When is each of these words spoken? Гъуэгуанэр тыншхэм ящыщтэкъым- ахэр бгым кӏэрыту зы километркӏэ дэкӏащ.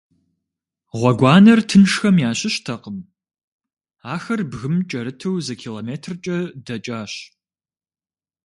Гъуэгуанэр 0.99 1.59
тыншхэм 1.69 2.15
ящыщтэкъым- 2.29 2.97
ахэр 4.13 4.41
бгым 4.51 4.75
кӏэрыту 4.89 5.35
зы 5.45 5.53
километркӏэ 5.61 6.37
дэкӏащ. 6.65 7.13